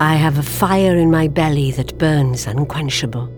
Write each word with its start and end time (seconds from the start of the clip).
I 0.00 0.14
have 0.14 0.38
a 0.38 0.42
fire 0.42 0.96
in 0.96 1.10
my 1.10 1.28
belly 1.28 1.72
that 1.72 1.98
burns 1.98 2.46
unquenchable. 2.46 3.30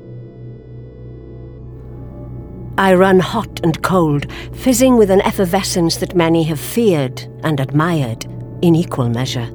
I 2.79 2.95
run 2.95 3.19
hot 3.19 3.61
and 3.65 3.83
cold, 3.83 4.31
fizzing 4.53 4.97
with 4.97 5.11
an 5.11 5.23
effervescence 5.23 5.97
that 5.97 6.15
many 6.15 6.45
have 6.45 6.61
feared 6.61 7.21
and 7.43 7.59
admired 7.59 8.27
in 8.63 8.77
equal 8.77 9.09
measure. 9.09 9.51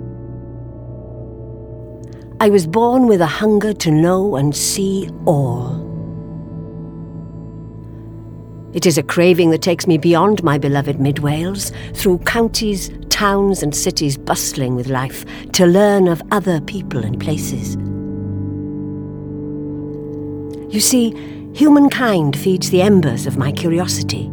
I 2.41 2.49
was 2.49 2.67
born 2.67 3.07
with 3.07 3.21
a 3.21 3.25
hunger 3.25 3.71
to 3.71 3.89
know 3.89 4.35
and 4.35 4.53
see 4.53 5.09
all. 5.25 5.86
It 8.73 8.85
is 8.85 8.97
a 8.97 9.03
craving 9.03 9.51
that 9.51 9.61
takes 9.61 9.87
me 9.87 9.97
beyond 9.97 10.43
my 10.43 10.57
beloved 10.57 10.99
Mid 10.99 11.19
Wales, 11.19 11.71
through 11.93 12.19
counties, 12.19 12.91
towns, 13.09 13.63
and 13.63 13.73
cities 13.73 14.17
bustling 14.17 14.75
with 14.75 14.87
life, 14.89 15.25
to 15.53 15.65
learn 15.65 16.07
of 16.07 16.21
other 16.31 16.59
people 16.61 17.03
and 17.03 17.19
places. 17.19 17.75
You 20.73 20.81
see, 20.81 21.11
humankind 21.55 22.37
feeds 22.37 22.69
the 22.69 22.81
embers 22.81 23.25
of 23.25 23.37
my 23.37 23.53
curiosity. 23.53 24.29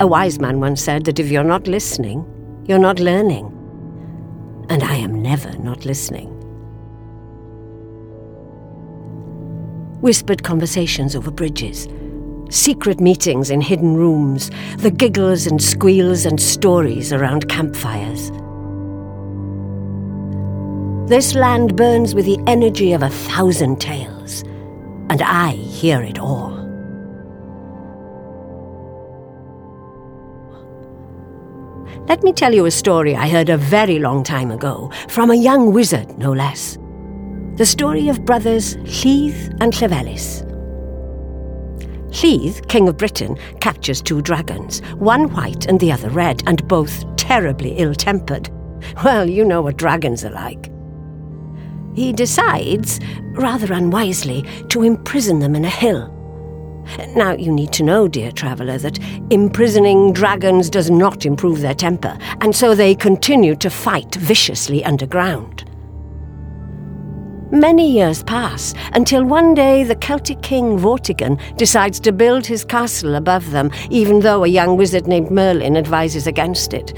A 0.00 0.06
wise 0.06 0.38
man 0.38 0.60
once 0.60 0.82
said 0.82 1.06
that 1.06 1.18
if 1.18 1.30
you're 1.30 1.42
not 1.42 1.66
listening, 1.66 2.24
you're 2.66 2.78
not 2.78 3.00
learning. 3.00 3.46
And 4.68 4.82
I 4.82 4.96
am 4.96 5.22
never 5.22 5.56
not 5.58 5.86
listening. 5.86 6.28
Whispered 10.00 10.44
conversations 10.44 11.16
over 11.16 11.30
bridges 11.30 11.88
secret 12.48 13.00
meetings 13.00 13.50
in 13.50 13.60
hidden 13.60 13.94
rooms, 13.94 14.50
the 14.78 14.90
giggles 14.90 15.46
and 15.46 15.62
squeals 15.62 16.24
and 16.24 16.40
stories 16.40 17.12
around 17.12 17.48
campfires. 17.48 18.30
This 21.08 21.34
land 21.34 21.76
burns 21.76 22.14
with 22.14 22.26
the 22.26 22.38
energy 22.46 22.92
of 22.92 23.02
a 23.02 23.08
thousand 23.08 23.80
tales, 23.80 24.42
and 25.10 25.22
I 25.22 25.52
hear 25.52 26.02
it 26.02 26.18
all. 26.18 26.56
Let 32.08 32.22
me 32.22 32.32
tell 32.32 32.54
you 32.54 32.64
a 32.64 32.70
story 32.70 33.14
I 33.14 33.28
heard 33.28 33.50
a 33.50 33.58
very 33.58 33.98
long 33.98 34.24
time 34.24 34.50
ago, 34.50 34.90
from 35.08 35.30
a 35.30 35.34
young 35.34 35.72
wizard, 35.72 36.18
no 36.18 36.32
less. 36.32 36.78
The 37.56 37.66
story 37.66 38.08
of 38.08 38.24
brothers 38.24 38.76
Lludd 38.76 39.56
and 39.60 39.72
Llefelys. 39.72 40.47
Lludd, 42.10 42.68
king 42.68 42.88
of 42.88 42.96
Britain, 42.96 43.36
captures 43.60 44.02
two 44.02 44.22
dragons, 44.22 44.80
one 44.96 45.32
white 45.32 45.66
and 45.66 45.78
the 45.80 45.92
other 45.92 46.10
red, 46.10 46.42
and 46.46 46.66
both 46.68 47.04
terribly 47.16 47.72
ill 47.78 47.94
tempered. 47.94 48.50
Well, 49.04 49.28
you 49.28 49.44
know 49.44 49.62
what 49.62 49.76
dragons 49.76 50.24
are 50.24 50.30
like. 50.30 50.70
He 51.94 52.12
decides, 52.12 53.00
rather 53.32 53.72
unwisely, 53.72 54.44
to 54.68 54.82
imprison 54.82 55.40
them 55.40 55.54
in 55.54 55.64
a 55.64 55.70
hill. 55.70 56.14
Now, 57.14 57.32
you 57.32 57.52
need 57.52 57.72
to 57.72 57.82
know, 57.82 58.08
dear 58.08 58.32
traveller, 58.32 58.78
that 58.78 58.98
imprisoning 59.30 60.12
dragons 60.12 60.70
does 60.70 60.90
not 60.90 61.26
improve 61.26 61.60
their 61.60 61.74
temper, 61.74 62.16
and 62.40 62.54
so 62.54 62.74
they 62.74 62.94
continue 62.94 63.54
to 63.56 63.68
fight 63.68 64.14
viciously 64.14 64.84
underground. 64.84 65.67
Many 67.50 67.90
years 67.90 68.22
pass 68.22 68.74
until 68.92 69.24
one 69.24 69.54
day 69.54 69.82
the 69.82 69.96
Celtic 69.96 70.42
king 70.42 70.78
Vortigern 70.78 71.40
decides 71.56 71.98
to 72.00 72.12
build 72.12 72.44
his 72.44 72.62
castle 72.62 73.14
above 73.14 73.52
them, 73.52 73.70
even 73.88 74.20
though 74.20 74.44
a 74.44 74.48
young 74.48 74.76
wizard 74.76 75.06
named 75.06 75.30
Merlin 75.30 75.74
advises 75.74 76.26
against 76.26 76.74
it. 76.74 76.92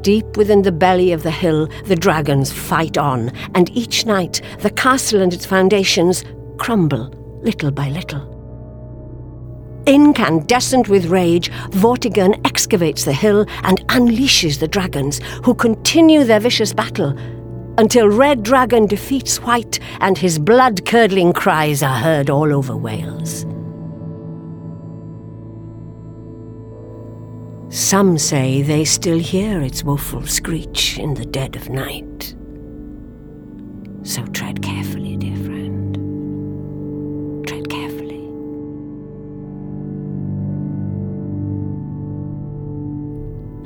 Deep 0.00 0.36
within 0.36 0.62
the 0.62 0.72
belly 0.72 1.12
of 1.12 1.22
the 1.22 1.30
hill, 1.30 1.68
the 1.84 1.94
dragons 1.94 2.52
fight 2.52 2.98
on, 2.98 3.30
and 3.54 3.70
each 3.70 4.04
night 4.04 4.42
the 4.60 4.70
castle 4.70 5.22
and 5.22 5.32
its 5.32 5.46
foundations 5.46 6.24
crumble 6.58 7.08
little 7.42 7.70
by 7.70 7.88
little. 7.88 8.32
Incandescent 9.86 10.88
with 10.88 11.06
rage, 11.06 11.52
Vortigern 11.70 12.44
excavates 12.44 13.04
the 13.04 13.12
hill 13.12 13.46
and 13.62 13.86
unleashes 13.90 14.58
the 14.58 14.66
dragons, 14.66 15.20
who 15.44 15.54
continue 15.54 16.24
their 16.24 16.40
vicious 16.40 16.72
battle 16.72 17.16
until 17.78 18.08
Red 18.08 18.42
Dragon 18.42 18.86
defeats 18.86 19.40
White 19.42 19.80
and 20.00 20.16
his 20.16 20.38
blood 20.38 20.84
curdling 20.86 21.32
cries 21.32 21.82
are 21.82 21.98
heard 21.98 22.30
all 22.30 22.52
over 22.52 22.76
Wales. 22.76 23.44
Some 27.68 28.16
say 28.16 28.62
they 28.62 28.84
still 28.84 29.18
hear 29.18 29.60
its 29.60 29.84
woeful 29.84 30.26
screech 30.26 30.98
in 30.98 31.14
the 31.14 31.26
dead 31.26 31.56
of 31.56 31.68
night. 31.68 32.34
So 34.02 34.24
tread 34.26 34.62
carefully, 34.62 35.16
dear 35.16 35.36
friend. 35.36 35.75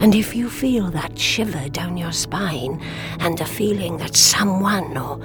And 0.00 0.14
if 0.14 0.34
you 0.34 0.48
feel 0.48 0.90
that 0.90 1.18
shiver 1.18 1.68
down 1.68 1.96
your 1.98 2.12
spine 2.12 2.80
and 3.20 3.38
a 3.40 3.44
feeling 3.46 3.98
that 3.98 4.16
someone 4.16 4.96
or 4.96 5.20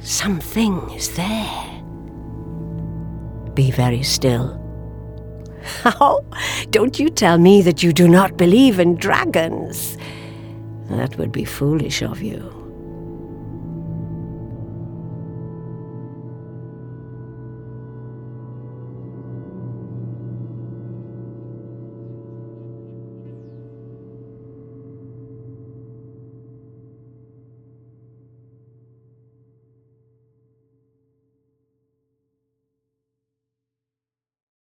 something 0.00 0.90
is 0.90 1.14
there, 1.14 1.82
be 3.54 3.70
very 3.70 4.02
still. 4.02 4.60
How? 5.82 6.20
Don't 6.70 6.98
you 6.98 7.10
tell 7.10 7.38
me 7.38 7.62
that 7.62 7.82
you 7.82 7.92
do 7.92 8.08
not 8.08 8.36
believe 8.36 8.80
in 8.80 8.96
dragons. 8.96 9.96
That 10.90 11.16
would 11.18 11.30
be 11.30 11.44
foolish 11.44 12.02
of 12.02 12.20
you. 12.22 12.57